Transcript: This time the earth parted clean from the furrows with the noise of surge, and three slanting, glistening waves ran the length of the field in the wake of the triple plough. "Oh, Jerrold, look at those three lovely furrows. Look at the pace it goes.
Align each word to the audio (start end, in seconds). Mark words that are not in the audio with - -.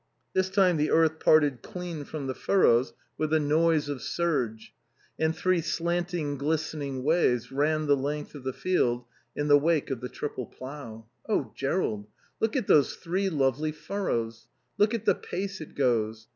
This 0.33 0.49
time 0.49 0.77
the 0.77 0.89
earth 0.89 1.19
parted 1.19 1.61
clean 1.61 2.05
from 2.05 2.25
the 2.25 2.33
furrows 2.33 2.91
with 3.19 3.29
the 3.29 3.39
noise 3.39 3.87
of 3.87 4.01
surge, 4.01 4.73
and 5.19 5.35
three 5.37 5.61
slanting, 5.61 6.39
glistening 6.39 7.03
waves 7.03 7.51
ran 7.51 7.85
the 7.85 7.95
length 7.95 8.33
of 8.33 8.43
the 8.43 8.51
field 8.51 9.05
in 9.35 9.47
the 9.47 9.59
wake 9.59 9.91
of 9.91 10.01
the 10.01 10.09
triple 10.09 10.47
plough. 10.47 11.05
"Oh, 11.29 11.53
Jerrold, 11.55 12.07
look 12.39 12.55
at 12.55 12.65
those 12.65 12.95
three 12.95 13.29
lovely 13.29 13.71
furrows. 13.71 14.47
Look 14.79 14.95
at 14.95 15.05
the 15.05 15.13
pace 15.13 15.61
it 15.61 15.75
goes. 15.75 16.27